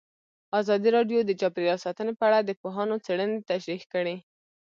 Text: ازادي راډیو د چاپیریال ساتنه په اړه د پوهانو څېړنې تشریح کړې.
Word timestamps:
ازادي 0.59 0.89
راډیو 0.97 1.19
د 1.25 1.31
چاپیریال 1.41 1.79
ساتنه 1.85 2.11
په 2.19 2.23
اړه 2.27 2.39
د 2.43 2.51
پوهانو 2.61 2.95
څېړنې 3.05 3.45
تشریح 3.49 3.83
کړې. 3.93 4.15